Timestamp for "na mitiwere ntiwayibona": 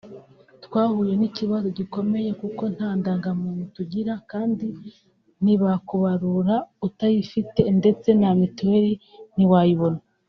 8.19-9.99